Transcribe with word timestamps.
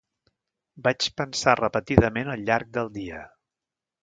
Vaig 0.87 1.09
pensar 1.21 1.55
repetidament 1.61 2.33
al 2.37 2.47
llarg 2.49 2.73
del 2.79 2.91
dia. 3.01 3.23